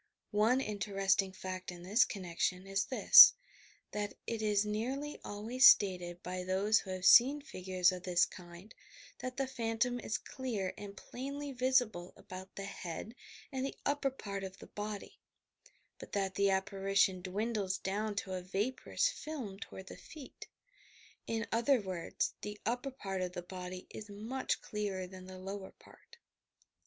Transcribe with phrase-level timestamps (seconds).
[0.33, 3.33] One interesting fact in this connection is this:
[3.91, 8.73] that it is nearly alwaj's stated by those who have seen figures of this bind
[9.19, 13.13] that the phantom is clear and plainly visible about the head
[13.51, 15.19] and the upper part of the body,
[15.99, 20.47] but that the apparition dwindles down to a vaporous film toward the feet.
[21.27, 25.69] In other words, the upper part of the body is much clearer than the lower
[25.73, 26.17] part.